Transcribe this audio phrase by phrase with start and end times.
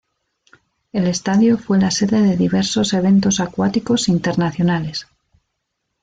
[0.93, 5.05] El estadio fue la sede de diversos eventos acuáticos internacionales.